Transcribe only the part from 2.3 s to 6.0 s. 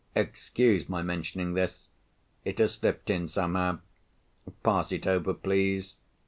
It has slipped in somehow. Pass it over please.